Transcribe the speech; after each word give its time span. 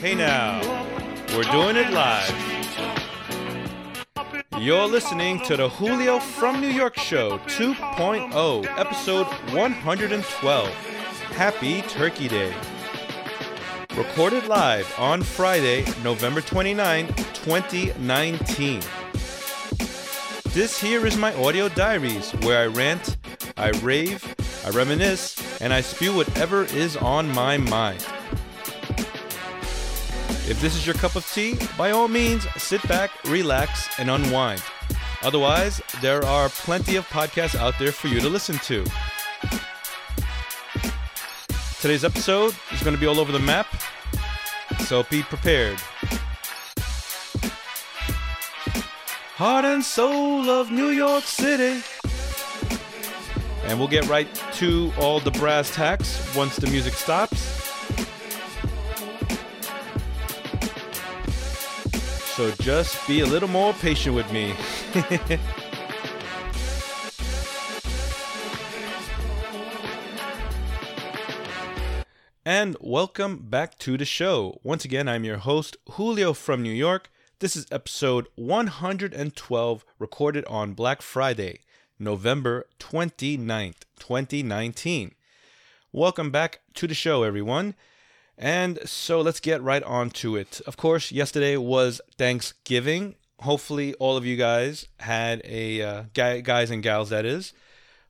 Hey 0.00 0.14
now, 0.14 0.60
we're 1.34 1.42
doing 1.44 1.76
it 1.76 1.90
live. 1.90 2.30
You're 4.58 4.86
listening 4.86 5.40
to 5.44 5.56
the 5.56 5.70
Julio 5.70 6.18
from 6.18 6.60
New 6.60 6.68
York 6.68 6.98
Show 6.98 7.38
2.0, 7.46 8.78
episode 8.78 9.26
112. 9.54 10.68
Happy 11.32 11.80
Turkey 11.82 12.28
Day. 12.28 12.54
Recorded 13.96 14.46
live 14.48 14.92
on 14.98 15.22
Friday, 15.22 15.86
November 16.04 16.42
29, 16.42 17.06
2019. 17.06 18.82
This 20.50 20.78
here 20.78 21.06
is 21.06 21.16
my 21.16 21.34
audio 21.42 21.70
diaries 21.70 22.32
where 22.42 22.62
I 22.62 22.66
rant, 22.66 23.16
I 23.56 23.70
rave, 23.70 24.22
I 24.66 24.70
reminisce, 24.70 25.60
and 25.62 25.72
I 25.72 25.80
spew 25.80 26.14
whatever 26.14 26.64
is 26.64 26.98
on 26.98 27.30
my 27.30 27.56
mind. 27.56 28.04
If 30.48 30.60
this 30.60 30.76
is 30.76 30.86
your 30.86 30.94
cup 30.94 31.16
of 31.16 31.28
tea, 31.32 31.58
by 31.76 31.90
all 31.90 32.06
means, 32.06 32.46
sit 32.56 32.80
back, 32.86 33.10
relax, 33.24 33.88
and 33.98 34.08
unwind. 34.08 34.62
Otherwise, 35.22 35.82
there 36.00 36.24
are 36.24 36.48
plenty 36.48 36.94
of 36.94 37.04
podcasts 37.08 37.56
out 37.56 37.74
there 37.80 37.90
for 37.90 38.06
you 38.06 38.20
to 38.20 38.28
listen 38.28 38.56
to. 38.58 38.84
Today's 41.80 42.04
episode 42.04 42.54
is 42.72 42.80
going 42.84 42.94
to 42.94 43.00
be 43.00 43.06
all 43.06 43.18
over 43.18 43.32
the 43.32 43.40
map, 43.40 43.66
so 44.84 45.02
be 45.10 45.24
prepared. 45.24 45.80
Heart 49.34 49.64
and 49.64 49.84
soul 49.84 50.48
of 50.48 50.70
New 50.70 50.90
York 50.90 51.24
City. 51.24 51.82
And 53.64 53.80
we'll 53.80 53.88
get 53.88 54.06
right 54.06 54.32
to 54.54 54.92
all 54.96 55.18
the 55.18 55.32
brass 55.32 55.74
tacks 55.74 56.34
once 56.36 56.54
the 56.54 56.68
music 56.68 56.94
stops. 56.94 57.56
So 62.36 62.50
just 62.60 63.08
be 63.08 63.20
a 63.20 63.26
little 63.26 63.48
more 63.48 63.72
patient 63.72 64.14
with 64.14 64.30
me. 64.30 64.54
and 72.44 72.76
welcome 72.78 73.38
back 73.38 73.78
to 73.78 73.96
the 73.96 74.04
show. 74.04 74.60
Once 74.62 74.84
again, 74.84 75.08
I'm 75.08 75.24
your 75.24 75.38
host, 75.38 75.78
Julio 75.92 76.34
from 76.34 76.62
New 76.62 76.74
York. 76.74 77.08
This 77.38 77.56
is 77.56 77.64
episode 77.72 78.26
112, 78.34 79.86
recorded 79.98 80.44
on 80.44 80.74
Black 80.74 81.00
Friday, 81.00 81.60
November 81.98 82.66
29th, 82.78 83.86
2019. 83.98 85.14
Welcome 85.90 86.30
back 86.30 86.60
to 86.74 86.86
the 86.86 86.92
show, 86.92 87.22
everyone. 87.22 87.74
And 88.38 88.78
so 88.84 89.20
let's 89.20 89.40
get 89.40 89.62
right 89.62 89.82
on 89.82 90.10
to 90.10 90.36
it. 90.36 90.60
Of 90.66 90.76
course, 90.76 91.10
yesterday 91.10 91.56
was 91.56 92.00
Thanksgiving. 92.18 93.14
Hopefully, 93.40 93.94
all 93.94 94.16
of 94.16 94.26
you 94.26 94.36
guys 94.36 94.88
had 95.00 95.40
a 95.44 95.82
uh, 95.82 96.02
guys 96.12 96.70
and 96.70 96.82
gals 96.82 97.10
that 97.10 97.24
is. 97.24 97.52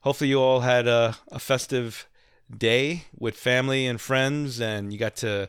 Hopefully, 0.01 0.31
you 0.31 0.41
all 0.41 0.61
had 0.61 0.89
a, 0.89 1.17
a 1.31 1.39
festive 1.39 2.09
day 2.55 3.05
with 3.17 3.37
family 3.37 3.87
and 3.87 4.01
friends, 4.01 4.61
and 4.61 4.93
you 4.93 4.99
got 4.99 5.17
to 5.17 5.49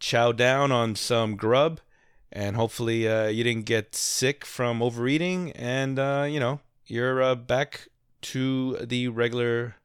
chow 0.00 0.32
down 0.32 0.70
on 0.72 0.94
some 0.94 1.36
grub. 1.36 1.80
And 2.30 2.56
hopefully, 2.56 3.08
uh, 3.08 3.28
you 3.28 3.42
didn't 3.42 3.64
get 3.64 3.94
sick 3.94 4.44
from 4.44 4.82
overeating, 4.82 5.52
and 5.52 5.98
uh, 5.98 6.26
you 6.28 6.40
know 6.40 6.60
you're 6.86 7.22
uh, 7.22 7.34
back 7.34 7.88
to 8.20 8.76
the 8.76 9.08
regular 9.08 9.76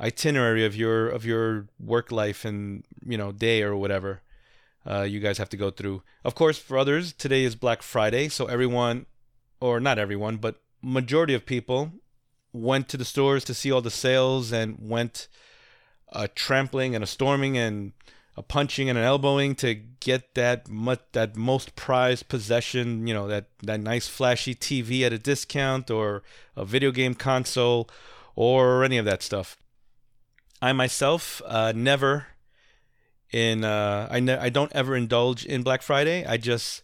itinerary 0.00 0.64
of 0.64 0.76
your 0.76 1.08
of 1.08 1.24
your 1.24 1.66
work 1.80 2.12
life 2.12 2.44
and 2.44 2.84
you 3.04 3.18
know 3.18 3.32
day 3.32 3.62
or 3.62 3.76
whatever 3.76 4.22
uh, 4.88 5.02
you 5.02 5.20
guys 5.20 5.38
have 5.38 5.50
to 5.50 5.56
go 5.56 5.70
through. 5.70 6.02
Of 6.24 6.34
course, 6.34 6.58
for 6.58 6.78
others, 6.78 7.12
today 7.12 7.44
is 7.44 7.54
Black 7.54 7.82
Friday, 7.82 8.28
so 8.28 8.46
everyone, 8.46 9.06
or 9.60 9.80
not 9.80 9.98
everyone, 9.98 10.36
but 10.36 10.60
majority 10.80 11.34
of 11.34 11.44
people 11.44 11.92
went 12.52 12.88
to 12.88 12.96
the 12.96 13.04
stores 13.04 13.44
to 13.44 13.54
see 13.54 13.70
all 13.70 13.82
the 13.82 13.90
sales 13.90 14.52
and 14.52 14.78
went 14.80 15.28
a 16.10 16.26
trampling 16.26 16.94
and 16.94 17.04
a 17.04 17.06
storming 17.06 17.58
and 17.58 17.92
a 18.36 18.42
punching 18.42 18.88
and 18.88 18.96
an 18.96 19.04
elbowing 19.04 19.54
to 19.56 19.74
get 19.74 20.34
that 20.34 20.68
much, 20.68 21.00
that 21.12 21.36
most 21.36 21.76
prized 21.76 22.28
possession, 22.28 23.06
you 23.06 23.12
know, 23.12 23.26
that 23.26 23.46
that 23.62 23.80
nice 23.80 24.08
flashy 24.08 24.54
TV 24.54 25.02
at 25.02 25.12
a 25.12 25.18
discount 25.18 25.90
or 25.90 26.22
a 26.56 26.64
video 26.64 26.92
game 26.92 27.14
console 27.14 27.90
or 28.36 28.84
any 28.84 28.96
of 28.96 29.04
that 29.04 29.22
stuff. 29.22 29.58
I 30.60 30.72
myself 30.72 31.40
uh, 31.46 31.72
never 31.74 32.26
in 33.30 33.64
uh, 33.64 34.08
I 34.10 34.20
ne- 34.20 34.38
I 34.38 34.48
don't 34.48 34.72
ever 34.72 34.96
indulge 34.96 35.44
in 35.44 35.62
Black 35.62 35.82
Friday. 35.82 36.24
I 36.24 36.36
just 36.36 36.82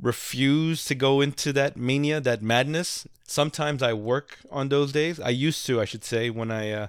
refuse 0.00 0.84
to 0.86 0.94
go 0.94 1.20
into 1.20 1.52
that 1.52 1.76
mania, 1.76 2.20
that 2.20 2.42
madness. 2.42 3.06
Sometimes 3.26 3.82
I 3.82 3.92
work 3.92 4.38
on 4.50 4.68
those 4.68 4.92
days. 4.92 5.20
I 5.20 5.28
used 5.28 5.66
to, 5.66 5.80
I 5.80 5.84
should 5.84 6.04
say, 6.04 6.30
when 6.30 6.50
I 6.50 6.70
uh, 6.72 6.86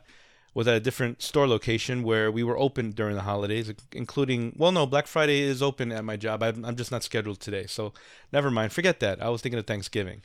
was 0.54 0.68
at 0.68 0.76
a 0.76 0.80
different 0.80 1.22
store 1.22 1.48
location 1.48 2.04
where 2.04 2.32
we 2.32 2.44
were 2.44 2.58
open 2.58 2.92
during 2.92 3.16
the 3.16 3.22
holidays, 3.22 3.72
including 3.92 4.54
well, 4.58 4.72
no, 4.72 4.86
Black 4.86 5.08
Friday 5.08 5.42
is 5.42 5.62
open 5.62 5.92
at 5.92 6.04
my 6.04 6.18
job. 6.18 6.44
I'm, 6.44 6.66
I'm 6.66 6.76
just 6.76 6.92
not 6.92 7.04
scheduled 7.04 7.40
today, 7.40 7.68
so 7.68 7.94
never 8.32 8.52
mind. 8.52 8.74
Forget 8.74 9.00
that. 9.00 9.22
I 9.22 9.30
was 9.30 9.42
thinking 9.42 9.60
of 9.60 9.68
Thanksgiving. 9.68 10.22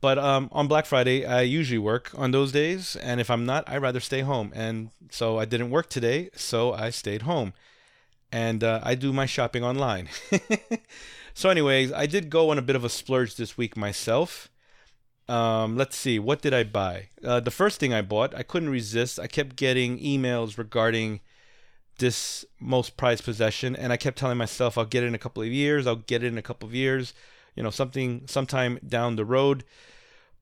But 0.00 0.18
um, 0.18 0.48
on 0.52 0.66
Black 0.66 0.86
Friday, 0.86 1.26
I 1.26 1.42
usually 1.42 1.78
work 1.78 2.10
on 2.16 2.30
those 2.30 2.52
days, 2.52 2.96
and 2.96 3.20
if 3.20 3.30
I'm 3.30 3.44
not, 3.44 3.68
I'd 3.68 3.82
rather 3.82 4.00
stay 4.00 4.20
home. 4.20 4.50
And 4.54 4.90
so 5.10 5.38
I 5.38 5.44
didn't 5.44 5.70
work 5.70 5.90
today, 5.90 6.30
so 6.34 6.72
I 6.72 6.90
stayed 6.90 7.22
home, 7.22 7.52
and 8.32 8.64
uh, 8.64 8.80
I 8.82 8.94
do 8.94 9.12
my 9.12 9.26
shopping 9.26 9.62
online. 9.62 10.08
so, 11.34 11.50
anyways, 11.50 11.92
I 11.92 12.06
did 12.06 12.30
go 12.30 12.50
on 12.50 12.58
a 12.58 12.62
bit 12.62 12.76
of 12.76 12.84
a 12.84 12.88
splurge 12.88 13.36
this 13.36 13.58
week 13.58 13.76
myself. 13.76 14.48
Um, 15.28 15.76
let's 15.76 15.96
see, 15.96 16.18
what 16.18 16.40
did 16.42 16.54
I 16.54 16.64
buy? 16.64 17.10
Uh, 17.22 17.38
the 17.38 17.52
first 17.52 17.78
thing 17.78 17.92
I 17.92 18.02
bought, 18.02 18.34
I 18.34 18.42
couldn't 18.42 18.70
resist. 18.70 19.20
I 19.20 19.26
kept 19.26 19.54
getting 19.54 19.98
emails 19.98 20.58
regarding 20.58 21.20
this 21.98 22.44
most 22.58 22.96
prized 22.96 23.24
possession, 23.24 23.76
and 23.76 23.92
I 23.92 23.96
kept 23.98 24.18
telling 24.18 24.38
myself, 24.38 24.76
I'll 24.76 24.86
get 24.86 25.04
it 25.04 25.08
in 25.08 25.14
a 25.14 25.18
couple 25.18 25.42
of 25.42 25.48
years. 25.50 25.86
I'll 25.86 25.96
get 25.96 26.24
it 26.24 26.28
in 26.28 26.38
a 26.38 26.42
couple 26.42 26.68
of 26.68 26.74
years. 26.74 27.12
You 27.60 27.64
know, 27.64 27.70
something 27.70 28.22
sometime 28.26 28.78
down 28.86 29.16
the 29.16 29.24
road 29.24 29.64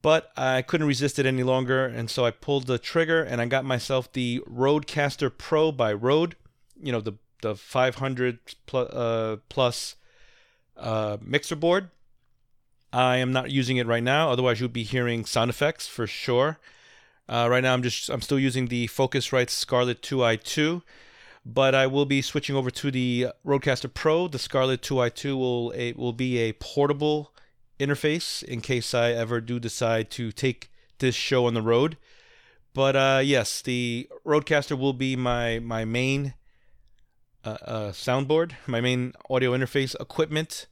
but 0.01 0.31
I 0.37 0.63
couldn't 0.63 0.87
resist 0.87 1.19
it 1.19 1.27
any 1.27 1.43
longer, 1.43 1.85
and 1.85 2.09
so 2.09 2.25
I 2.25 2.31
pulled 2.31 2.67
the 2.67 2.79
trigger 2.79 3.23
and 3.23 3.41
I 3.41 3.47
got 3.47 3.65
myself 3.65 4.13
the 4.13 4.41
Rodecaster 4.49 5.31
Pro 5.37 5.73
by 5.73 5.93
Rode. 5.93 6.37
You 6.81 6.93
know 6.93 7.01
the 7.01 7.15
the 7.43 7.55
500 7.55 8.39
plus, 8.67 8.91
uh, 8.91 9.37
plus 9.49 9.97
uh, 10.77 11.19
mixer 11.21 11.57
board. 11.57 11.91
I 12.93 13.19
am 13.19 13.33
not 13.33 13.51
using 13.51 13.77
it 13.77 13.87
right 13.87 14.03
now, 14.03 14.31
otherwise 14.31 14.61
you'd 14.61 14.73
be 14.73 14.83
hearing 14.83 15.25
sound 15.25 15.51
effects 15.51 15.87
for 15.87 16.07
sure. 16.07 16.59
Uh, 17.29 17.49
right 17.51 17.63
now 17.63 17.75
I'm 17.75 17.83
just 17.83 18.09
I'm 18.09 18.23
still 18.23 18.39
using 18.39 18.69
the 18.69 18.87
Focusrite 18.87 19.51
Scarlett 19.51 20.01
2i2, 20.03 20.83
but 21.45 21.75
I 21.75 21.87
will 21.87 22.05
be 22.05 22.23
switching 22.23 22.57
over 22.57 22.71
to 22.71 22.91
the 22.91 23.29
Rodecaster 23.45 23.93
Pro. 23.93 24.29
The 24.29 24.39
Scarlett 24.39 24.83
2i2 24.83 25.37
will 25.37 25.73
a, 25.75 25.93
will 25.93 26.13
be 26.13 26.39
a 26.39 26.53
portable 26.55 27.33
interface 27.79 28.43
in 28.43 28.61
case 28.61 28.95
I 28.95 29.13
ever 29.13 29.41
do 29.41 29.59
decide 29.59 30.11
to 30.13 30.33
take 30.33 30.71
this 30.99 31.15
show 31.15 31.47
on 31.47 31.55
the 31.55 31.63
road. 31.63 31.97
But 32.75 32.97
uh, 32.97 33.21
yes, 33.25 33.63
the 33.63 34.09
Rodecaster 34.27 34.79
will 34.79 34.93
be 34.93 35.17
my 35.17 35.59
my 35.59 35.85
main 35.85 36.35
uh, 37.45 37.57
uh, 37.65 37.93
soundboard, 37.93 38.53
my 38.67 38.81
main 38.81 39.15
audio 39.31 39.53
interface 39.53 39.99
equipment, 40.01 40.67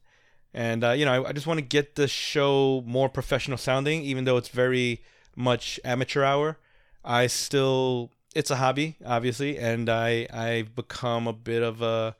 and 0.53 0.83
uh, 0.83 0.91
you 0.91 1.05
know 1.05 1.23
I, 1.23 1.29
I 1.29 1.31
just 1.33 1.47
want 1.47 1.57
to 1.59 1.65
get 1.65 1.95
the 1.95 2.07
show 2.07 2.83
more 2.85 3.09
professional 3.09 3.57
sounding, 3.57 4.03
even 4.03 4.25
though 4.25 4.37
it's 4.37 4.49
very 4.49 5.03
much 5.35 5.79
amateur 5.83 6.23
hour. 6.23 6.57
I 7.03 7.27
still 7.27 8.11
it's 8.37 8.51
a 8.51 8.55
hobby, 8.55 8.95
obviously, 9.03 9.57
and 9.57 9.89
I 9.89 10.27
I've 10.31 10.75
become 10.75 11.25
a 11.27 11.33
bit 11.33 11.63
of 11.63 11.81
a 11.81 12.15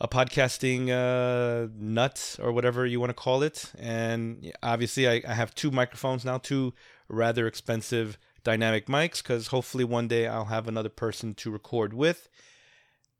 a 0.00 0.06
podcasting 0.06 0.90
uh, 0.90 1.68
nut 1.76 2.36
or 2.40 2.52
whatever 2.52 2.86
you 2.86 3.00
want 3.00 3.10
to 3.10 3.14
call 3.14 3.42
it. 3.42 3.72
And 3.76 4.52
obviously, 4.62 5.08
I, 5.08 5.20
I 5.26 5.34
have 5.34 5.56
two 5.56 5.72
microphones 5.72 6.24
now, 6.24 6.38
two 6.38 6.72
rather 7.08 7.48
expensive 7.48 8.16
dynamic 8.44 8.86
mics, 8.86 9.20
because 9.20 9.48
hopefully 9.48 9.82
one 9.82 10.06
day 10.06 10.28
I'll 10.28 10.44
have 10.44 10.68
another 10.68 10.88
person 10.88 11.34
to 11.34 11.50
record 11.50 11.92
with. 11.92 12.28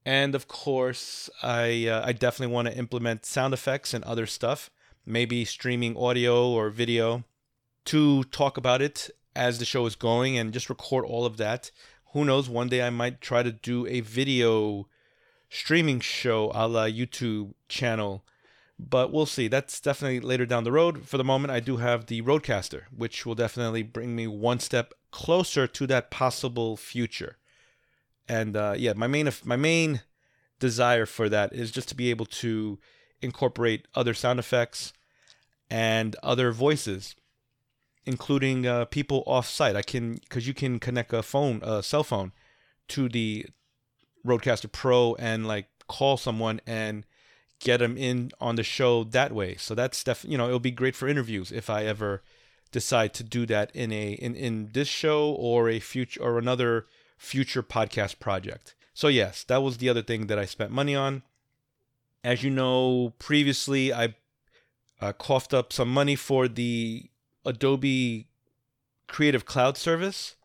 And 0.07 0.37
of 0.37 0.47
course, 0.47 1.29
I 1.43 1.89
uh, 1.89 2.07
I 2.07 2.13
definitely 2.13 2.55
want 2.55 2.69
to 2.69 2.79
implement 2.79 3.27
sound 3.27 3.53
effects 3.53 3.93
and 3.93 4.05
other 4.05 4.27
stuff, 4.27 4.71
maybe 5.05 5.45
streaming 5.45 5.97
audio 5.97 6.49
or 6.49 6.71
video 6.71 7.25
to 7.87 8.23
talk 8.25 8.57
about 8.57 8.83
it 8.83 9.11
as 9.39 9.59
the 9.59 9.65
show 9.65 9.87
is 9.87 9.95
going 9.95 10.37
and 10.37 10.53
just 10.53 10.69
record 10.69 11.05
all 11.05 11.25
of 11.25 11.37
that. 11.39 11.71
Who 12.13 12.25
knows? 12.25 12.49
One 12.49 12.69
day 12.69 12.83
I 12.83 12.91
might 12.91 13.21
try 13.21 13.43
to 13.43 13.53
do 13.53 13.87
a 13.87 14.01
video 14.01 14.89
streaming 15.49 16.01
show 16.01 16.51
a 16.55 16.67
la 16.67 16.85
YouTube 16.85 17.55
channel. 17.69 18.25
But 18.79 19.13
we'll 19.13 19.27
see. 19.27 19.49
That's 19.49 19.81
definitely 19.81 20.21
later 20.21 20.47
down 20.47 20.65
the 20.65 20.73
road. 20.73 21.07
For 21.07 21.17
the 21.17 21.25
moment, 21.25 21.51
I 21.51 21.61
do 21.61 21.79
have 21.79 22.07
the 22.07 22.23
Rodecaster, 22.23 22.83
which 22.97 23.27
will 23.27 23.35
definitely 23.35 23.83
bring 23.83 24.15
me 24.15 24.27
one 24.27 24.61
step 24.61 24.95
closer 25.11 25.67
to 25.67 25.87
that 25.89 26.11
possible 26.11 26.77
future. 26.77 27.39
And 28.29 28.57
uh, 28.57 28.75
yeah, 28.77 28.93
my 28.95 29.07
main 29.07 29.29
my 29.45 29.57
main 29.57 30.03
desire 30.61 31.07
for 31.07 31.29
that 31.29 31.53
is 31.53 31.71
just 31.71 31.89
to 31.89 31.97
be 31.97 32.11
able 32.11 32.27
to 32.27 32.79
incorporate 33.21 33.89
other 33.95 34.15
sound 34.15 34.39
effects 34.39 34.93
and 35.71 36.15
other 36.23 36.53
voices, 36.53 37.17
including 38.09 38.67
uh, 38.67 38.87
people 38.87 39.23
off 39.27 39.49
site. 39.49 39.77
I 39.77 39.83
can 39.83 40.15
because 40.15 40.49
you 40.49 40.55
can 40.55 40.81
connect 40.81 41.13
a 41.13 41.23
phone, 41.23 41.61
a 41.63 41.83
cell 41.83 42.03
phone, 42.03 42.33
to 42.89 43.09
the 43.09 43.47
Rodecaster 44.27 44.73
Pro 44.73 45.15
and 45.17 45.47
like 45.47 45.67
call 45.87 46.17
someone 46.17 46.61
and 46.67 47.05
get 47.61 47.79
them 47.79 47.97
in 47.97 48.31
on 48.41 48.57
the 48.57 48.63
show 48.63 49.05
that 49.05 49.33
way. 49.33 49.57
So 49.57 49.75
that's 49.75 50.03
def 50.03 50.25
you 50.27 50.39
know 50.39 50.47
it'll 50.47 50.59
be 50.59 50.71
great 50.71 50.97
for 50.97 51.07
interviews 51.07 51.53
if 51.53 51.69
I 51.69 51.85
ever 51.85 52.23
decide 52.73 53.13
to 53.15 53.23
do 53.23 53.47
that 53.47 53.71
in 53.75 53.93
a 53.93 54.13
in 54.13 54.35
in 54.35 54.71
this 54.73 54.89
show 54.89 55.31
or 55.31 55.69
a 55.69 55.79
future 55.79 56.23
or 56.23 56.39
another 56.39 56.87
future 57.19 57.63
podcast 57.63 58.19
project. 58.19 58.75
So 58.95 59.09
yes, 59.09 59.45
that 59.45 59.63
was 59.63 59.77
the 59.77 59.91
other 59.91 60.03
thing 60.03 60.29
that 60.29 60.39
I 60.39 60.47
spent 60.47 60.71
money 60.71 60.97
on. 60.97 61.23
As 62.25 62.43
you 62.43 62.51
know, 62.51 63.13
previously 63.19 63.93
I 63.93 64.15
uh, 65.01 65.13
coughed 65.13 65.55
up 65.55 65.73
some 65.73 65.93
money 65.93 66.17
for 66.17 66.49
the 66.49 67.11
Adobe 67.49 68.29
Creative 69.09 69.45
Cloud 69.45 69.77
service. 69.77 70.37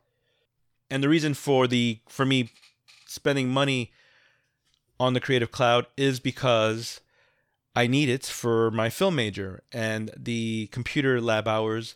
And 0.89 1.03
the 1.03 1.09
reason 1.09 1.33
for 1.33 1.67
the 1.67 1.99
for 2.07 2.25
me 2.25 2.51
spending 3.05 3.49
money 3.49 3.91
on 4.99 5.13
the 5.13 5.19
Creative 5.19 5.51
Cloud 5.51 5.85
is 5.97 6.19
because 6.19 7.01
I 7.75 7.87
need 7.87 8.09
it 8.09 8.25
for 8.25 8.71
my 8.71 8.89
film 8.89 9.15
major 9.15 9.63
and 9.71 10.11
the 10.15 10.67
computer 10.71 11.19
lab 11.19 11.47
hours 11.47 11.95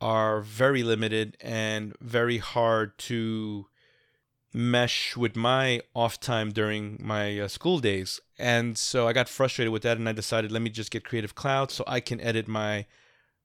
are 0.00 0.40
very 0.40 0.82
limited 0.82 1.36
and 1.40 1.94
very 2.00 2.38
hard 2.38 2.98
to 2.98 3.66
mesh 4.52 5.16
with 5.16 5.36
my 5.36 5.80
off 5.94 6.18
time 6.20 6.50
during 6.50 6.98
my 7.00 7.38
uh, 7.38 7.48
school 7.48 7.78
days. 7.78 8.20
And 8.38 8.76
so 8.76 9.06
I 9.06 9.12
got 9.12 9.28
frustrated 9.28 9.72
with 9.72 9.82
that 9.82 9.96
and 9.96 10.08
I 10.08 10.12
decided 10.12 10.50
let 10.50 10.62
me 10.62 10.70
just 10.70 10.90
get 10.90 11.04
Creative 11.04 11.34
Cloud 11.34 11.70
so 11.70 11.84
I 11.86 12.00
can 12.00 12.20
edit 12.20 12.48
my 12.48 12.86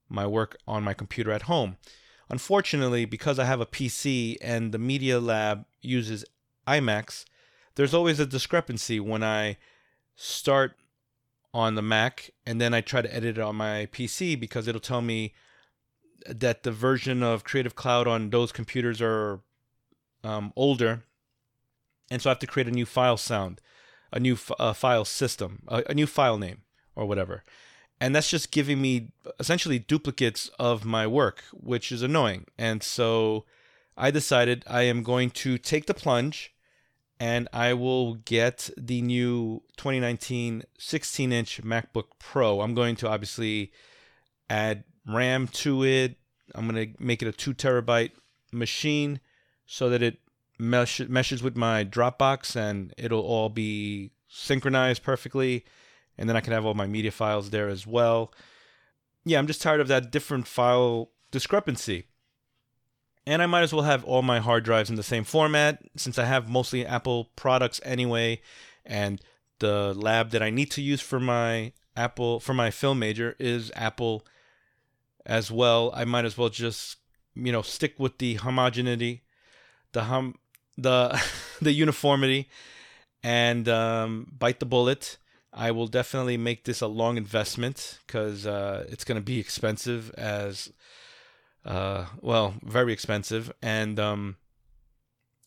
my 0.10 0.26
work 0.26 0.58
on 0.68 0.84
my 0.84 0.94
computer 0.94 1.32
at 1.32 1.44
home. 1.44 1.78
Unfortunately, 2.30 3.06
because 3.06 3.40
I 3.40 3.46
have 3.46 3.62
a 3.62 3.66
PC 3.66 4.38
and 4.42 4.72
the 4.72 4.78
Media 4.78 5.20
Lab 5.20 5.66
uses 5.82 6.26
iMacs, 6.68 7.26
there's 7.76 7.94
always 7.94 8.20
a 8.20 8.26
discrepancy 8.26 9.00
when 9.00 9.24
I 9.24 9.58
start 10.16 10.76
on 11.54 11.76
the 11.76 11.82
Mac 11.82 12.32
and 12.46 12.60
then 12.60 12.74
I 12.74 12.82
try 12.82 13.02
to 13.02 13.14
edit 13.14 13.38
it 13.38 13.42
on 13.42 13.56
my 13.56 13.88
PC 13.92 14.40
because 14.40 14.68
it'll 14.68 14.82
tell 14.82 15.02
me 15.02 15.34
that 16.28 16.64
the 16.64 16.72
version 16.72 17.24
of 17.24 17.44
Creative 17.44 17.76
Cloud 17.76 18.08
on 18.08 18.30
those 18.30 18.52
computers 18.52 19.02
are 19.02 19.40
um, 20.24 20.52
older, 20.56 21.04
and 22.10 22.22
so 22.22 22.30
I 22.30 22.32
have 22.32 22.40
to 22.40 22.48
create 22.48 22.68
a 22.68 22.72
new 22.72 22.86
file 22.86 23.18
sound, 23.18 23.62
a 24.12 24.20
new 24.20 24.34
f- 24.34 24.52
uh, 24.60 24.74
file 24.74 25.06
system, 25.06 25.64
a, 25.68 25.84
a 25.90 25.94
new 25.94 26.08
file 26.08 26.38
name, 26.38 26.64
or 26.96 27.06
whatever. 27.06 27.44
And 28.00 28.16
that's 28.16 28.30
just 28.30 28.52
giving 28.52 28.82
me 28.82 29.12
essentially 29.40 29.80
duplicates 29.80 30.50
of 30.60 30.86
my 30.86 31.08
work, 31.08 31.44
which 31.52 31.92
is 31.92 32.02
annoying. 32.04 32.46
And 32.58 32.84
so 32.84 33.46
I 33.98 34.12
decided 34.12 34.64
I 34.68 34.84
am 34.84 35.02
going 35.02 35.32
to 35.32 35.58
take 35.58 35.88
the 35.88 35.96
plunge 35.96 36.54
and 37.20 37.48
I 37.52 37.74
will 37.74 38.16
get 38.16 38.70
the 38.78 39.02
new 39.02 39.64
2019 39.78 40.64
16 40.78 41.32
inch 41.32 41.62
MacBook 41.64 42.06
Pro. 42.20 42.62
I'm 42.62 42.76
going 42.76 42.96
to 42.98 43.10
obviously 43.10 43.72
add 44.50 44.84
RAM 45.08 45.48
to 45.48 45.84
it. 45.84 46.18
I'm 46.54 46.68
going 46.68 46.94
to 46.94 47.04
make 47.04 47.22
it 47.22 47.28
a 47.28 47.32
two 47.32 47.54
terabyte 47.54 48.12
machine 48.52 49.20
so 49.66 49.90
that 49.90 50.04
it 50.04 50.20
mesh- 50.60 51.08
meshes 51.08 51.42
with 51.42 51.56
my 51.56 51.84
Dropbox 51.84 52.56
and 52.56 52.94
it'll 52.98 53.22
all 53.22 53.50
be 53.50 54.12
synchronized 54.28 55.04
perfectly. 55.04 55.66
And 56.18 56.28
then 56.28 56.36
I 56.36 56.42
can 56.42 56.54
have 56.54 56.66
all 56.66 56.74
my 56.74 56.88
media 56.88 57.12
files 57.12 57.50
there 57.50 57.70
as 57.70 57.86
well. 57.86 58.34
Yeah, 59.26 59.40
I'm 59.40 59.48
just 59.48 59.62
tired 59.62 59.82
of 59.82 59.88
that 59.90 60.12
different 60.12 60.48
file 60.48 61.12
discrepancy. 61.32 62.06
And 63.26 63.42
I 63.42 63.46
might 63.46 63.64
as 63.64 63.74
well 63.74 63.84
have 63.84 64.06
all 64.06 64.22
my 64.22 64.40
hard 64.40 64.64
drives 64.64 64.90
in 64.90 64.96
the 64.96 65.04
same 65.04 65.26
format 65.26 65.84
since 65.98 66.18
I 66.18 66.26
have 66.26 66.50
mostly 66.50 66.86
Apple 66.86 67.26
products 67.36 67.82
anyway. 67.84 68.42
And 68.86 69.22
the 69.60 69.94
lab 69.94 70.32
that 70.32 70.42
I 70.42 70.50
need 70.50 70.72
to 70.72 70.82
use 70.82 71.02
for 71.02 71.20
my 71.20 71.74
Apple 71.96 72.40
for 72.40 72.54
my 72.54 72.72
film 72.72 73.00
major 73.00 73.36
is 73.38 73.72
Apple 73.76 74.26
as 75.26 75.52
well. 75.52 75.92
I 75.94 76.06
might 76.06 76.26
as 76.26 76.38
well 76.38 76.50
just 76.50 76.98
you 77.36 77.52
know 77.52 77.62
stick 77.62 77.96
with 78.00 78.18
the 78.18 78.36
homogeneity 78.36 79.24
the 79.92 80.04
hum 80.04 80.36
the 80.78 81.22
the 81.62 81.72
uniformity 81.72 82.50
and 83.24 83.68
um, 83.68 84.32
bite 84.38 84.60
the 84.60 84.66
bullet. 84.66 85.18
I 85.58 85.72
will 85.72 85.88
definitely 85.88 86.38
make 86.38 86.66
this 86.66 86.82
a 86.82 86.88
long 86.88 87.18
investment 87.18 88.00
because 88.06 88.46
uh, 88.46 88.86
it's 88.90 89.04
going 89.04 89.20
to 89.20 89.26
be 89.26 89.40
expensive 89.40 90.12
as 90.12 90.72
uh, 91.66 92.06
well, 92.22 92.54
very 92.64 92.94
expensive. 92.94 93.52
And 93.62 94.00
um, 94.00 94.38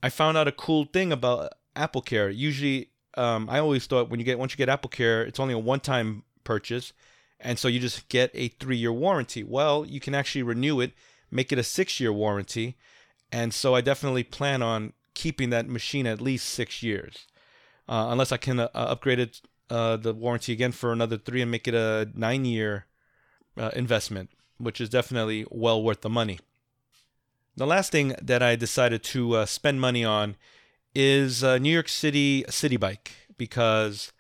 I 0.02 0.08
found 0.10 0.36
out 0.36 0.48
a 0.48 0.52
cool 0.52 0.84
thing 0.84 1.12
about 1.12 1.52
Apple 1.76 2.02
Care. 2.02 2.28
Usually, 2.28 2.90
um, 3.16 3.48
I 3.48 3.60
always 3.60 3.86
thought 3.86 4.10
when 4.10 4.18
you 4.18 4.26
get 4.26 4.38
once 4.38 4.52
you 4.52 4.58
get 4.58 4.68
Apple 4.68 4.90
Care, 4.90 5.22
it's 5.22 5.40
only 5.40 5.54
a 5.54 5.58
one-time 5.58 6.24
purchase, 6.42 6.92
and 7.38 7.58
so 7.58 7.68
you 7.68 7.78
just 7.78 8.08
get 8.08 8.30
a 8.34 8.48
three-year 8.48 8.92
warranty. 8.92 9.44
Well, 9.44 9.86
you 9.86 10.00
can 10.00 10.14
actually 10.14 10.42
renew 10.42 10.80
it, 10.80 10.92
make 11.30 11.52
it 11.52 11.58
a 11.58 11.62
six-year 11.62 12.12
warranty, 12.12 12.76
and 13.30 13.54
so 13.54 13.74
I 13.74 13.80
definitely 13.80 14.24
plan 14.24 14.62
on 14.62 14.92
keeping 15.14 15.50
that 15.50 15.68
machine 15.68 16.06
at 16.06 16.20
least 16.20 16.48
six 16.48 16.82
years, 16.82 17.26
uh, 17.88 18.08
unless 18.10 18.32
I 18.32 18.36
can 18.36 18.60
uh, 18.60 18.68
upgrade 18.74 19.20
it 19.20 19.40
uh, 19.70 19.96
the 19.96 20.12
warranty 20.12 20.52
again 20.52 20.72
for 20.72 20.92
another 20.92 21.16
three 21.16 21.40
and 21.40 21.50
make 21.50 21.68
it 21.68 21.74
a 21.74 22.08
nine 22.14 22.44
year 22.44 22.86
uh, 23.56 23.70
investment, 23.74 24.30
which 24.58 24.80
is 24.80 24.88
definitely 24.88 25.46
well 25.50 25.82
worth 25.82 26.00
the 26.00 26.10
money. 26.10 26.38
The 27.56 27.66
last 27.66 27.92
thing 27.92 28.14
that 28.20 28.42
I 28.42 28.56
decided 28.56 29.02
to 29.04 29.36
uh, 29.36 29.46
spend 29.46 29.80
money 29.80 30.04
on 30.04 30.36
is 30.94 31.42
New 31.42 31.72
York 31.72 31.88
City 31.88 32.44
Citi 32.48 32.78
Bike 32.78 33.12
because 33.36 34.12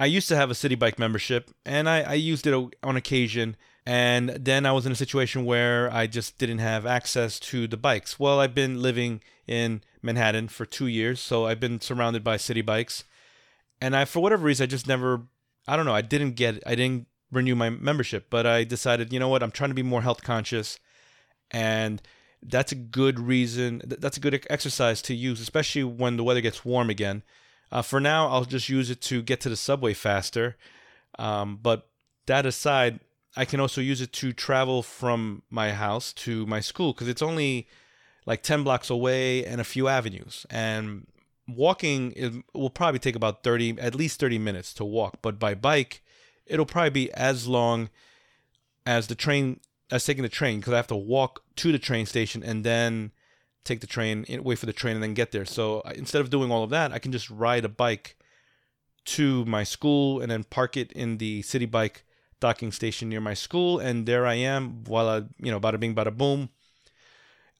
I 0.00 0.06
used 0.06 0.28
to 0.28 0.36
have 0.36 0.50
a 0.50 0.54
Citi 0.54 0.78
Bike 0.78 0.98
membership 0.98 1.50
and 1.64 1.88
I, 1.88 2.02
I 2.02 2.14
used 2.14 2.46
it 2.46 2.54
on 2.82 2.96
occasion 2.96 3.56
and 3.88 4.28
then 4.28 4.66
I 4.66 4.72
was 4.72 4.84
in 4.84 4.92
a 4.92 4.96
situation 4.96 5.46
where 5.46 5.90
I 5.90 6.06
just 6.06 6.36
didn't 6.36 6.58
have 6.58 6.84
access 6.84 7.40
to 7.40 7.66
the 7.66 7.78
bikes. 7.78 8.20
Well, 8.20 8.38
I've 8.38 8.54
been 8.54 8.82
living 8.82 9.22
in 9.46 9.80
Manhattan 10.02 10.48
for 10.48 10.66
two 10.66 10.88
years, 10.88 11.20
so 11.20 11.46
I've 11.46 11.58
been 11.58 11.80
surrounded 11.80 12.22
by 12.22 12.36
Citi 12.36 12.64
Bikes. 12.64 13.04
And 13.80 13.94
I, 13.94 14.04
for 14.04 14.20
whatever 14.20 14.44
reason, 14.44 14.64
I 14.64 14.66
just 14.66 14.86
never, 14.86 15.22
I 15.66 15.76
don't 15.76 15.86
know, 15.86 15.94
I 15.94 16.02
didn't 16.02 16.32
get, 16.32 16.62
I 16.66 16.74
didn't 16.74 17.06
renew 17.30 17.54
my 17.54 17.70
membership. 17.70 18.28
But 18.30 18.46
I 18.46 18.64
decided, 18.64 19.12
you 19.12 19.18
know 19.18 19.28
what, 19.28 19.42
I'm 19.42 19.50
trying 19.50 19.70
to 19.70 19.74
be 19.74 19.82
more 19.82 20.02
health 20.02 20.22
conscious. 20.22 20.78
And 21.50 22.02
that's 22.42 22.72
a 22.72 22.76
good 22.76 23.18
reason, 23.18 23.82
that's 23.84 24.16
a 24.16 24.20
good 24.20 24.46
exercise 24.50 25.02
to 25.02 25.14
use, 25.14 25.40
especially 25.40 25.84
when 25.84 26.16
the 26.16 26.24
weather 26.24 26.40
gets 26.40 26.64
warm 26.64 26.90
again. 26.90 27.22
Uh, 27.70 27.82
for 27.82 28.00
now, 28.00 28.28
I'll 28.28 28.44
just 28.44 28.68
use 28.68 28.90
it 28.90 29.00
to 29.02 29.22
get 29.22 29.40
to 29.42 29.48
the 29.48 29.56
subway 29.56 29.94
faster. 29.94 30.56
Um, 31.18 31.58
but 31.60 31.88
that 32.26 32.46
aside, 32.46 33.00
I 33.36 33.44
can 33.44 33.60
also 33.60 33.80
use 33.80 34.00
it 34.00 34.12
to 34.14 34.32
travel 34.32 34.82
from 34.82 35.42
my 35.50 35.72
house 35.72 36.12
to 36.14 36.46
my 36.46 36.60
school 36.60 36.92
because 36.92 37.08
it's 37.08 37.22
only 37.22 37.68
like 38.26 38.42
10 38.42 38.64
blocks 38.64 38.90
away 38.90 39.44
and 39.44 39.60
a 39.60 39.64
few 39.64 39.88
avenues. 39.88 40.46
And 40.50 41.06
walking 41.48 42.12
it 42.14 42.32
will 42.54 42.70
probably 42.70 42.98
take 42.98 43.16
about 43.16 43.42
30, 43.42 43.80
at 43.80 43.94
least 43.94 44.20
30 44.20 44.38
minutes 44.38 44.72
to 44.74 44.84
walk. 44.84 45.18
But 45.22 45.38
by 45.38 45.54
bike, 45.54 46.02
it'll 46.46 46.66
probably 46.66 46.90
be 46.90 47.12
as 47.12 47.46
long 47.46 47.88
as 48.86 49.06
the 49.06 49.14
train, 49.14 49.60
as 49.90 50.04
taking 50.04 50.22
the 50.22 50.28
train 50.28 50.60
because 50.60 50.72
I 50.72 50.76
have 50.76 50.86
to 50.88 50.96
walk 50.96 51.42
to 51.56 51.72
the 51.72 51.78
train 51.78 52.06
station 52.06 52.42
and 52.42 52.64
then 52.64 53.12
take 53.64 53.80
the 53.80 53.86
train, 53.86 54.24
wait 54.42 54.58
for 54.58 54.66
the 54.66 54.72
train, 54.72 54.94
and 54.94 55.02
then 55.02 55.14
get 55.14 55.32
there. 55.32 55.44
So 55.44 55.80
instead 55.94 56.20
of 56.20 56.30
doing 56.30 56.50
all 56.50 56.64
of 56.64 56.70
that, 56.70 56.92
I 56.92 56.98
can 56.98 57.12
just 57.12 57.30
ride 57.30 57.64
a 57.64 57.68
bike 57.68 58.16
to 59.04 59.44
my 59.46 59.64
school 59.64 60.20
and 60.20 60.30
then 60.30 60.44
park 60.44 60.76
it 60.76 60.92
in 60.92 61.18
the 61.18 61.42
Citi 61.42 61.70
Bike 61.70 62.04
docking 62.40 62.72
station 62.72 63.08
near 63.08 63.20
my 63.20 63.34
school, 63.34 63.78
and 63.78 64.06
there 64.06 64.26
I 64.26 64.34
am. 64.34 64.84
Voila, 64.84 65.22
you 65.38 65.50
know, 65.50 65.58
bada 65.58 65.80
bing, 65.80 65.94
bada 65.94 66.16
boom. 66.16 66.50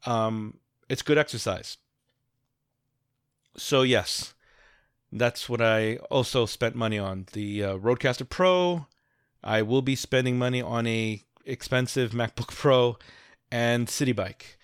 Um, 0.06 0.58
it's 0.88 1.02
good 1.02 1.18
exercise. 1.18 1.78
So 3.58 3.82
yes, 3.82 4.34
that's 5.12 5.48
what 5.48 5.60
I 5.60 5.96
also 6.10 6.46
spent 6.46 6.74
money 6.74 6.98
on. 6.98 7.26
The 7.32 7.64
uh, 7.64 7.76
Rodecaster 7.76 8.28
Pro. 8.28 8.86
I 9.42 9.62
will 9.62 9.82
be 9.82 9.94
spending 9.94 10.38
money 10.38 10.62
on 10.62 10.86
a 10.86 11.22
expensive 11.44 12.10
MacBook 12.12 12.48
Pro 12.48 12.98
and 13.50 13.86
Citi 13.86 14.14
Bike. 14.14 14.58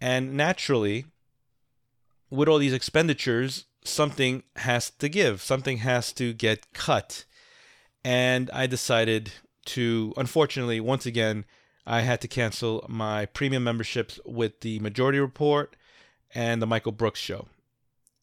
And 0.00 0.34
naturally, 0.34 1.06
with 2.30 2.48
all 2.48 2.58
these 2.58 2.72
expenditures, 2.72 3.66
something 3.84 4.42
has 4.56 4.90
to 4.90 5.08
give. 5.08 5.42
Something 5.42 5.78
has 5.78 6.12
to 6.14 6.32
get 6.32 6.72
cut. 6.72 7.24
And 8.04 8.50
I 8.52 8.66
decided 8.66 9.32
to 9.64 10.12
unfortunately 10.16 10.80
once 10.80 11.06
again 11.06 11.44
I 11.86 12.00
had 12.00 12.20
to 12.22 12.28
cancel 12.28 12.84
my 12.88 13.26
premium 13.26 13.64
memberships 13.64 14.18
with 14.24 14.60
the 14.60 14.78
Majority 14.80 15.18
Report 15.18 15.76
and 16.34 16.62
the 16.62 16.66
Michael 16.66 16.92
Brooks 16.92 17.20
Show, 17.20 17.46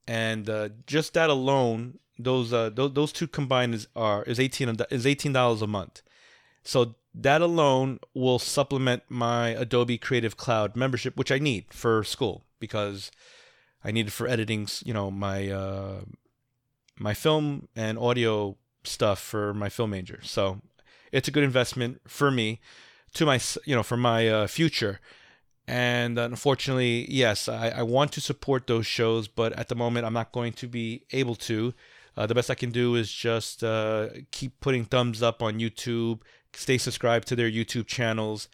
and 0.10 0.50
uh, 0.50 0.70
just 0.88 1.13
that 1.13 1.30
alone, 1.30 2.00
those 2.18 2.51
uh 2.51 2.72
those, 2.72 2.94
those 2.94 3.12
two 3.12 3.28
combined 3.28 3.75
is 3.75 3.88
are 3.96 4.24
is 4.24 4.39
18 4.39 4.70
is 4.89 5.06
$18 5.06 5.62
a 5.62 5.68
month. 5.68 6.01
So 6.63 6.96
that 7.13 7.42
alone 7.42 8.00
will 8.16 8.39
supplement 8.39 9.04
my 9.08 9.50
Adobe 9.50 10.00
Creative 10.00 10.36
Cloud 10.36 10.75
membership, 10.75 11.16
which 11.16 11.32
I 11.32 11.38
need 11.38 11.66
for 11.72 12.04
school 12.04 12.44
because 12.60 13.12
I 13.84 13.92
need 13.92 14.08
it 14.08 14.12
for 14.12 14.28
editing, 14.28 14.68
you 14.84 14.94
know, 14.94 15.12
my 15.12 15.48
uh, 15.50 16.01
my 16.98 17.13
film 17.13 17.68
and 17.75 18.00
audio 18.00 18.58
stuff 18.84 19.20
for 19.20 19.54
my 19.54 19.70
film 19.70 19.92
major. 19.92 20.22
So 20.24 20.62
it's 21.12 21.28
a 21.28 21.32
good 21.32 21.44
investment 21.44 22.01
for 22.08 22.32
me, 22.32 22.62
to 23.13 23.28
my 23.28 23.39
you 23.63 23.75
know 23.75 23.84
for 23.84 23.98
my 23.98 24.28
uh, 24.28 24.48
future. 24.48 25.00
And 25.70 26.18
unfortunately, 26.18 27.06
yes, 27.12 27.48
I, 27.48 27.70
I 27.70 27.84
want 27.84 28.12
to 28.14 28.22
support 28.22 28.66
those 28.66 28.88
shows, 28.88 29.28
but 29.28 29.54
at 29.54 29.68
the 29.68 29.76
moment, 29.76 30.04
I'm 30.04 30.14
not 30.14 30.32
going 30.32 30.54
to 30.54 30.68
be 30.68 31.04
able 31.12 31.36
to. 31.36 31.76
Uh, 32.18 32.26
the 32.26 32.34
best 32.34 32.50
I 32.50 32.56
can 32.56 32.72
do 32.72 32.96
is 32.96 33.12
just 33.12 33.64
uh, 33.64 34.08
keep 34.32 34.60
putting 34.62 34.84
thumbs 34.84 35.22
up 35.22 35.44
on 35.44 35.60
YouTube, 35.60 36.22
stay 36.54 36.80
subscribed 36.80 37.28
to 37.28 37.36
their 37.36 37.52
YouTube 37.52 37.86
channels, 37.86 38.50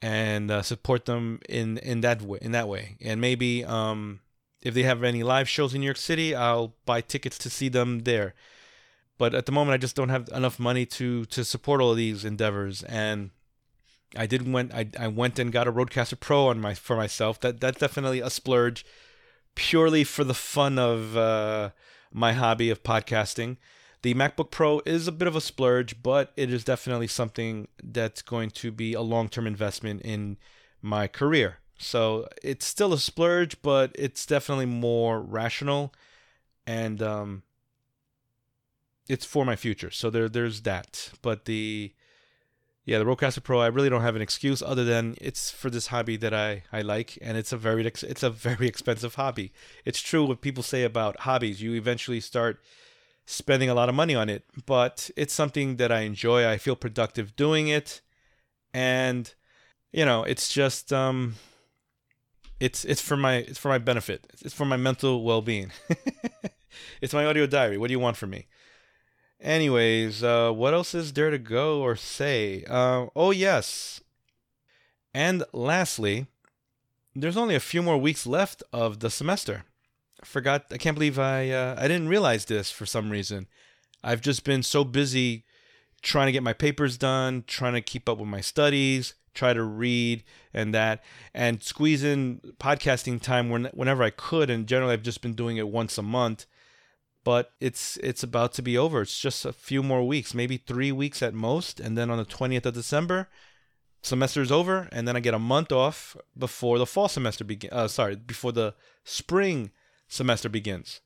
and 0.00 0.48
uh, 0.52 0.62
support 0.62 1.06
them 1.06 1.40
in 1.48 1.78
in 1.78 2.02
that 2.02 2.22
way. 2.22 2.38
In 2.40 2.52
that 2.52 2.68
way, 2.68 2.98
and 3.00 3.20
maybe 3.20 3.64
um, 3.64 4.20
if 4.62 4.74
they 4.74 4.84
have 4.84 5.02
any 5.02 5.24
live 5.24 5.48
shows 5.48 5.74
in 5.74 5.80
New 5.80 5.86
York 5.86 5.96
City, 5.96 6.36
I'll 6.36 6.76
buy 6.86 7.00
tickets 7.00 7.36
to 7.38 7.50
see 7.50 7.68
them 7.68 8.04
there. 8.04 8.34
But 9.18 9.34
at 9.34 9.46
the 9.46 9.52
moment, 9.52 9.74
I 9.74 9.78
just 9.78 9.96
don't 9.96 10.10
have 10.10 10.28
enough 10.32 10.60
money 10.60 10.86
to 10.86 11.24
to 11.24 11.44
support 11.44 11.80
all 11.80 11.90
of 11.90 11.96
these 11.96 12.24
endeavors, 12.24 12.84
and 12.84 13.30
I 14.16 14.26
did 14.26 14.50
went 14.50 14.72
I, 14.74 14.88
I 14.98 15.08
went 15.08 15.38
and 15.38 15.52
got 15.52 15.68
a 15.68 15.72
Rodecaster 15.72 16.18
Pro 16.18 16.48
on 16.48 16.60
my 16.60 16.74
for 16.74 16.96
myself. 16.96 17.40
That 17.40 17.60
that's 17.60 17.80
definitely 17.80 18.20
a 18.20 18.30
splurge, 18.30 18.84
purely 19.54 20.04
for 20.04 20.24
the 20.24 20.34
fun 20.34 20.78
of 20.78 21.16
uh, 21.16 21.70
my 22.12 22.32
hobby 22.32 22.70
of 22.70 22.82
podcasting. 22.82 23.56
The 24.02 24.14
MacBook 24.14 24.50
Pro 24.50 24.80
is 24.86 25.08
a 25.08 25.12
bit 25.12 25.26
of 25.26 25.34
a 25.34 25.40
splurge, 25.40 26.02
but 26.02 26.32
it 26.36 26.52
is 26.52 26.62
definitely 26.64 27.08
something 27.08 27.66
that's 27.82 28.22
going 28.22 28.50
to 28.50 28.70
be 28.70 28.94
a 28.94 29.00
long 29.00 29.28
term 29.28 29.46
investment 29.46 30.02
in 30.02 30.36
my 30.80 31.08
career. 31.08 31.58
So 31.78 32.28
it's 32.42 32.66
still 32.66 32.92
a 32.92 32.98
splurge, 32.98 33.60
but 33.62 33.92
it's 33.94 34.24
definitely 34.26 34.66
more 34.66 35.20
rational, 35.20 35.92
and 36.66 37.02
um, 37.02 37.42
it's 39.08 39.24
for 39.24 39.44
my 39.44 39.56
future. 39.56 39.90
So 39.90 40.10
there, 40.10 40.28
there's 40.28 40.62
that. 40.62 41.10
But 41.22 41.44
the 41.44 41.92
yeah, 42.88 42.98
the 42.98 43.04
Rodecaster 43.04 43.42
Pro, 43.42 43.60
I 43.60 43.66
really 43.66 43.90
don't 43.90 44.00
have 44.00 44.16
an 44.16 44.22
excuse 44.22 44.62
other 44.62 44.82
than 44.82 45.14
it's 45.20 45.50
for 45.50 45.68
this 45.68 45.88
hobby 45.88 46.16
that 46.16 46.32
I, 46.32 46.62
I 46.72 46.80
like, 46.80 47.18
and 47.20 47.36
it's 47.36 47.52
a 47.52 47.58
very 47.58 47.86
it's 47.86 48.22
a 48.22 48.30
very 48.30 48.66
expensive 48.72 49.16
hobby. 49.16 49.52
It's 49.84 50.00
true 50.00 50.24
what 50.24 50.40
people 50.40 50.62
say 50.62 50.84
about 50.84 51.20
hobbies; 51.20 51.60
you 51.60 51.74
eventually 51.74 52.18
start 52.18 52.62
spending 53.26 53.68
a 53.68 53.74
lot 53.74 53.90
of 53.90 53.94
money 53.94 54.14
on 54.14 54.30
it, 54.30 54.44
but 54.64 55.10
it's 55.18 55.34
something 55.34 55.76
that 55.76 55.92
I 55.92 56.00
enjoy. 56.00 56.48
I 56.48 56.56
feel 56.56 56.76
productive 56.76 57.36
doing 57.36 57.68
it, 57.68 58.00
and 58.72 59.34
you 59.92 60.06
know, 60.06 60.22
it's 60.22 60.48
just 60.48 60.90
um, 60.90 61.34
it's 62.58 62.86
it's 62.86 63.02
for 63.02 63.18
my 63.18 63.34
it's 63.34 63.58
for 63.58 63.68
my 63.68 63.76
benefit. 63.76 64.26
It's 64.40 64.54
for 64.54 64.64
my 64.64 64.78
mental 64.78 65.22
well 65.22 65.42
being. 65.42 65.72
it's 67.02 67.12
my 67.12 67.26
audio 67.26 67.46
diary. 67.46 67.76
What 67.76 67.88
do 67.88 67.92
you 67.92 68.00
want 68.00 68.16
from 68.16 68.30
me? 68.30 68.46
Anyways, 69.40 70.24
uh, 70.24 70.50
what 70.50 70.74
else 70.74 70.94
is 70.94 71.12
there 71.12 71.30
to 71.30 71.38
go 71.38 71.80
or 71.80 71.94
say? 71.94 72.64
Uh, 72.68 73.06
oh, 73.14 73.30
yes. 73.30 74.00
And 75.14 75.44
lastly, 75.52 76.26
there's 77.14 77.36
only 77.36 77.54
a 77.54 77.60
few 77.60 77.82
more 77.82 77.98
weeks 77.98 78.26
left 78.26 78.62
of 78.72 79.00
the 79.00 79.10
semester. 79.10 79.64
I 80.20 80.26
forgot, 80.26 80.66
I 80.72 80.78
can't 80.78 80.96
believe 80.96 81.18
I, 81.18 81.50
uh, 81.50 81.76
I 81.78 81.86
didn't 81.86 82.08
realize 82.08 82.46
this 82.46 82.70
for 82.72 82.84
some 82.84 83.10
reason. 83.10 83.46
I've 84.02 84.20
just 84.20 84.44
been 84.44 84.62
so 84.62 84.82
busy 84.82 85.44
trying 86.02 86.26
to 86.26 86.32
get 86.32 86.42
my 86.42 86.52
papers 86.52 86.96
done, 86.96 87.44
trying 87.46 87.74
to 87.74 87.80
keep 87.80 88.08
up 88.08 88.18
with 88.18 88.28
my 88.28 88.40
studies, 88.40 89.14
try 89.34 89.52
to 89.52 89.62
read 89.62 90.24
and 90.52 90.74
that, 90.74 91.02
and 91.32 91.62
squeeze 91.62 92.02
in 92.02 92.40
podcasting 92.58 93.20
time 93.20 93.50
when, 93.50 93.66
whenever 93.66 94.02
I 94.02 94.10
could. 94.10 94.50
And 94.50 94.66
generally, 94.66 94.94
I've 94.94 95.02
just 95.02 95.22
been 95.22 95.34
doing 95.34 95.56
it 95.56 95.68
once 95.68 95.96
a 95.96 96.02
month 96.02 96.46
but 97.28 97.52
it's 97.60 97.98
it's 97.98 98.22
about 98.22 98.54
to 98.54 98.62
be 98.62 98.78
over. 98.78 99.02
It's 99.02 99.20
just 99.20 99.44
a 99.44 99.52
few 99.52 99.82
more 99.82 100.02
weeks, 100.02 100.32
maybe 100.32 100.56
three 100.56 100.90
weeks 100.90 101.22
at 101.22 101.34
most, 101.34 101.78
and 101.78 101.92
then 101.94 102.08
on 102.10 102.16
the 102.16 102.24
20th 102.24 102.64
of 102.64 102.72
December, 102.72 103.28
semester 104.00 104.40
is 104.40 104.50
over, 104.50 104.88
and 104.92 105.06
then 105.06 105.14
I 105.14 105.20
get 105.20 105.34
a 105.34 105.38
month 105.38 105.70
off 105.70 106.16
before 106.38 106.78
the 106.78 106.86
fall 106.86 107.06
semester 107.06 107.44
begin. 107.44 107.68
Uh, 107.70 107.86
sorry, 107.86 108.16
before 108.16 108.52
the 108.52 108.72
spring 109.04 109.72
semester 110.08 110.48
begins. 110.48 111.02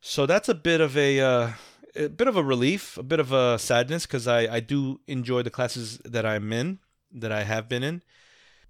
So 0.00 0.26
that's 0.26 0.48
a 0.48 0.56
bit 0.56 0.80
of 0.80 0.96
a 0.96 1.20
uh, 1.20 1.50
a 1.94 2.08
bit 2.08 2.26
of 2.26 2.36
a 2.36 2.42
relief, 2.42 2.98
a 2.98 3.04
bit 3.04 3.20
of 3.20 3.30
a 3.30 3.60
sadness 3.60 4.06
because 4.06 4.26
I 4.26 4.40
I 4.56 4.58
do 4.58 4.98
enjoy 5.06 5.42
the 5.42 5.54
classes 5.58 5.98
that 5.98 6.26
I'm 6.26 6.52
in, 6.52 6.80
that 7.12 7.30
I 7.30 7.44
have 7.44 7.68
been 7.68 7.84
in, 7.84 8.02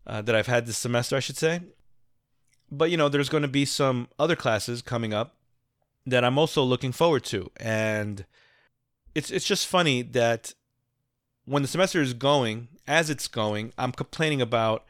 uh, 0.06 0.20
that 0.20 0.34
I've 0.34 0.52
had 0.54 0.66
this 0.66 0.76
semester, 0.76 1.16
I 1.16 1.20
should 1.20 1.38
say. 1.38 1.62
But 2.70 2.90
you 2.90 2.98
know, 2.98 3.08
there's 3.08 3.30
going 3.30 3.48
to 3.50 3.56
be 3.62 3.64
some 3.64 4.08
other 4.18 4.36
classes 4.36 4.82
coming 4.82 5.14
up 5.14 5.37
that 6.10 6.24
I'm 6.24 6.38
also 6.38 6.62
looking 6.62 6.92
forward 6.92 7.24
to. 7.24 7.50
And 7.58 8.24
it's 9.14 9.30
it's 9.30 9.46
just 9.46 9.66
funny 9.66 10.02
that 10.02 10.54
when 11.44 11.62
the 11.62 11.68
semester 11.68 12.02
is 12.02 12.14
going, 12.14 12.68
as 12.86 13.10
it's 13.10 13.26
going, 13.26 13.72
I'm 13.78 13.92
complaining 13.92 14.42
about 14.42 14.84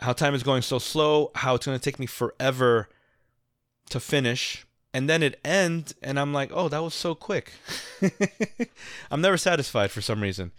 how 0.00 0.12
time 0.12 0.34
is 0.34 0.42
going 0.42 0.62
so 0.62 0.78
slow, 0.78 1.30
how 1.34 1.54
it's 1.54 1.66
going 1.66 1.78
to 1.78 1.84
take 1.84 1.98
me 1.98 2.06
forever 2.06 2.88
to 3.90 4.00
finish. 4.00 4.66
And 4.92 5.10
then 5.10 5.22
it 5.22 5.38
ends, 5.44 5.94
and 6.02 6.18
I'm 6.18 6.32
like, 6.32 6.50
oh, 6.54 6.70
that 6.70 6.82
was 6.82 6.94
so 6.94 7.14
quick. 7.14 7.52
I'm 9.10 9.20
never 9.20 9.36
satisfied 9.36 9.90
for 9.90 10.00
some 10.00 10.22
reason. 10.22 10.52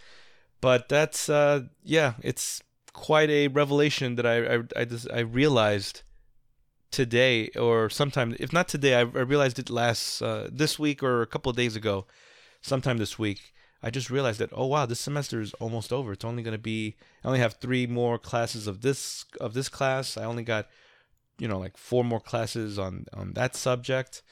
But 0.61 0.89
that's, 0.89 1.27
uh, 1.27 1.63
yeah, 1.83 2.13
it's 2.21 2.61
quite 2.93 3.31
a 3.31 3.47
revelation 3.47 4.15
that 4.15 4.27
I, 4.27 4.55
I, 4.55 4.63
I, 4.75 4.85
just, 4.85 5.09
I 5.11 5.19
realized 5.19 6.03
today 6.91 7.49
or 7.49 7.89
sometime 7.89 8.35
if 8.39 8.53
not 8.53 8.67
today 8.67 8.95
i, 8.95 8.99
I 8.99 9.03
realized 9.03 9.59
it 9.59 9.69
last 9.69 10.21
uh, 10.21 10.47
this 10.51 10.79
week 10.79 11.03
or 11.03 11.21
a 11.21 11.27
couple 11.27 11.49
of 11.49 11.55
days 11.55 11.75
ago 11.75 12.05
sometime 12.61 12.97
this 12.97 13.19
week 13.19 13.53
i 13.83 13.89
just 13.89 14.09
realized 14.09 14.39
that 14.39 14.49
oh 14.53 14.65
wow 14.65 14.85
this 14.85 14.99
semester 14.99 15.41
is 15.41 15.53
almost 15.55 15.93
over. 15.93 16.13
It's 16.13 16.25
only 16.25 16.43
going 16.43 16.53
to 16.53 16.57
be 16.57 16.95
i 17.23 17.27
only 17.27 17.39
have 17.39 17.55
three 17.55 17.87
more 17.87 18.17
classes 18.17 18.67
of 18.67 18.81
this 18.81 19.25
of 19.39 19.53
this 19.53 19.69
class. 19.69 20.17
I 20.17 20.23
only 20.23 20.43
got 20.43 20.67
you 21.37 21.47
know 21.47 21.59
like 21.59 21.77
four 21.77 22.03
more 22.03 22.19
classes 22.19 22.79
on 22.79 23.05
on 23.13 23.33
that 23.33 23.55
subject. 23.55 24.23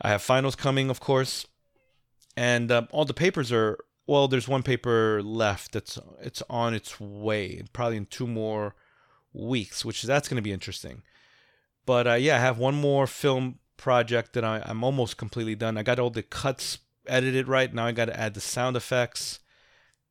I 0.00 0.10
have 0.10 0.22
finals 0.22 0.56
coming 0.56 0.90
of 0.90 1.00
course. 1.00 1.46
And 2.38 2.70
um, 2.70 2.88
all 2.90 3.06
the 3.06 3.14
papers 3.14 3.50
are 3.50 3.78
well 4.06 4.28
there's 4.28 4.48
one 4.48 4.62
paper 4.62 5.22
left 5.22 5.72
that's 5.72 5.98
it's 6.20 6.42
on 6.50 6.74
its 6.74 7.00
way 7.00 7.62
probably 7.72 7.96
in 7.96 8.06
two 8.06 8.26
more 8.26 8.74
weeks 9.32 9.84
which 9.84 10.02
that's 10.02 10.28
going 10.28 10.36
to 10.36 10.42
be 10.42 10.52
interesting 10.52 11.02
but 11.86 12.06
uh, 12.06 12.14
yeah, 12.14 12.36
I 12.36 12.40
have 12.40 12.58
one 12.58 12.74
more 12.74 13.06
film 13.06 13.58
project 13.76 14.32
that 14.34 14.44
I, 14.44 14.62
I'm 14.64 14.84
almost 14.84 15.16
completely 15.16 15.54
done. 15.54 15.78
I 15.78 15.82
got 15.82 15.98
all 15.98 16.10
the 16.10 16.22
cuts 16.22 16.78
edited 17.06 17.48
right. 17.48 17.72
Now 17.72 17.86
I 17.86 17.92
got 17.92 18.06
to 18.06 18.18
add 18.18 18.34
the 18.34 18.40
sound 18.40 18.76
effects 18.76 19.38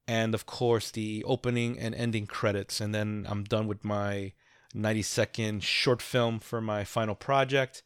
and, 0.08 0.34
of 0.34 0.46
course, 0.46 0.92
the 0.92 1.24
opening 1.26 1.78
and 1.78 1.94
ending 1.94 2.28
credits. 2.28 2.80
And 2.80 2.96
then 2.96 3.26
I'm 3.30 3.44
done 3.44 3.68
with 3.68 3.84
my 3.84 4.34
90 4.74 5.02
second 5.02 5.64
short 5.64 6.02
film 6.02 6.40
for 6.40 6.62
my 6.62 6.84
final 6.84 7.16
project. 7.16 7.84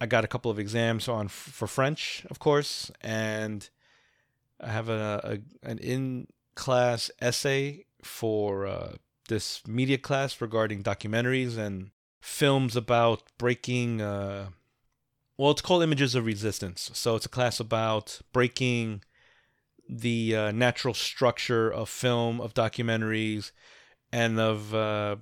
I 0.00 0.06
got 0.06 0.24
a 0.24 0.28
couple 0.28 0.50
of 0.50 0.58
exams 0.58 1.08
on 1.08 1.28
for 1.28 1.66
French, 1.66 2.24
of 2.30 2.38
course, 2.38 2.90
and 3.02 3.68
I 4.58 4.68
have 4.68 4.88
a, 4.88 5.20
a 5.62 5.68
an 5.68 5.78
in 5.78 6.26
class 6.54 7.10
essay 7.20 7.84
for 8.02 8.66
uh, 8.66 8.92
this 9.28 9.66
media 9.66 9.98
class 9.98 10.40
regarding 10.40 10.82
documentaries 10.82 11.58
and 11.58 11.90
films 12.20 12.76
about 12.76 13.22
breaking 13.38 14.00
uh, 14.00 14.48
well 15.36 15.50
it's 15.50 15.62
called 15.62 15.82
images 15.82 16.14
of 16.14 16.26
resistance. 16.26 16.90
So 16.92 17.16
it's 17.16 17.26
a 17.26 17.30
class 17.30 17.58
about 17.58 18.20
breaking 18.32 19.02
the 19.88 20.36
uh, 20.36 20.52
natural 20.52 20.94
structure 20.94 21.72
of 21.72 21.88
film 21.88 22.40
of 22.40 22.54
documentaries 22.54 23.50
and 24.12 24.38
of 24.38 24.74
uh, 24.74 25.16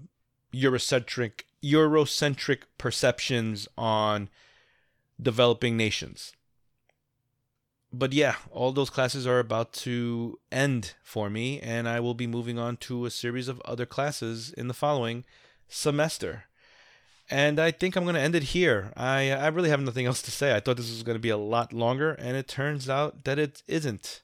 eurocentric 0.53 1.43
eurocentric 1.63 2.63
perceptions 2.77 3.69
on 3.77 4.29
developing 5.21 5.77
nations. 5.77 6.33
But 7.93 8.13
yeah 8.13 8.35
all 8.51 8.73
those 8.73 8.91
classes 8.91 9.27
are 9.27 9.39
about 9.39 9.73
to 9.85 10.39
end 10.51 10.95
for 11.03 11.31
me 11.31 11.61
and 11.61 11.89
i 11.89 12.01
will 12.01 12.15
be 12.15 12.27
moving 12.27 12.59
on 12.59 12.77
to 12.77 13.07
a 13.07 13.11
series 13.11 13.49
of 13.49 13.63
other 13.65 13.87
classes 13.87 14.53
in 14.53 14.69
the 14.69 14.75
following 14.75 15.25
semester 15.69 16.48
and 17.31 17.61
I 17.61 17.71
think 17.71 17.97
I'm 17.97 18.05
going 18.05 18.15
to 18.15 18.21
end 18.21 18.35
it 18.35 18.45
here. 18.45 18.93
I 18.97 19.31
I 19.31 19.49
really 19.49 19.71
have 19.71 19.81
nothing 19.81 20.07
else 20.07 20.23
to 20.23 20.31
say. 20.31 20.55
I 20.55 20.61
thought 20.61 20.77
this 20.77 20.91
was 20.91 21.03
going 21.03 21.17
to 21.17 21.21
be 21.21 21.29
a 21.29 21.37
lot 21.37 21.73
longer, 21.73 22.13
and 22.13 22.37
it 22.37 22.49
turns 22.49 22.89
out 22.89 23.25
that 23.25 23.39
it 23.39 23.63
isn't. 23.67 24.23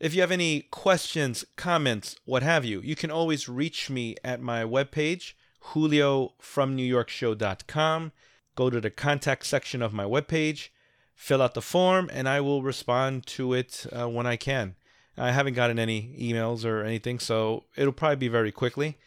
If 0.00 0.14
you 0.14 0.20
have 0.20 0.30
any 0.30 0.60
questions, 0.70 1.44
comments, 1.56 2.14
what 2.24 2.44
have 2.44 2.64
you, 2.64 2.80
you 2.80 2.94
can 2.94 3.10
always 3.10 3.48
reach 3.48 3.90
me 3.90 4.14
at 4.22 4.40
my 4.40 4.62
webpage, 4.62 5.32
juliofromnewyorkshow.com. 5.72 8.12
Go 8.54 8.70
to 8.70 8.80
the 8.80 8.90
contact 8.90 9.44
section 9.46 9.82
of 9.82 9.92
my 9.92 10.04
webpage. 10.04 10.68
fill 11.16 11.42
out 11.42 11.54
the 11.54 11.62
form 11.62 12.08
and 12.12 12.28
I 12.28 12.40
will 12.40 12.62
respond 12.62 13.26
to 13.26 13.54
it 13.54 13.86
uh, 13.92 14.08
when 14.08 14.24
I 14.24 14.36
can. 14.36 14.76
I 15.16 15.32
haven't 15.32 15.54
gotten 15.54 15.80
any 15.80 16.14
emails 16.16 16.64
or 16.64 16.84
anything, 16.84 17.18
so 17.18 17.64
it'll 17.76 17.92
probably 17.92 18.14
be 18.16 18.28
very 18.28 18.52
quickly. 18.52 18.98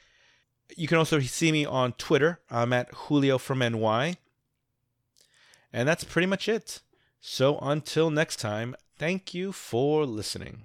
You 0.77 0.87
can 0.87 0.97
also 0.97 1.19
see 1.19 1.51
me 1.51 1.65
on 1.65 1.93
Twitter. 1.93 2.39
I'm 2.49 2.73
at 2.73 2.93
Julio 2.93 3.37
from 3.37 3.59
NY. 3.59 4.17
And 5.73 5.87
that's 5.87 6.03
pretty 6.03 6.25
much 6.25 6.49
it. 6.49 6.81
So 7.19 7.57
until 7.59 8.09
next 8.09 8.37
time, 8.37 8.75
thank 8.97 9.33
you 9.33 9.51
for 9.51 10.05
listening. 10.05 10.63